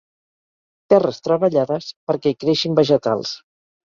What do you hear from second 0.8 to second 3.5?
Terres treballades perquè hi creixin vegetals.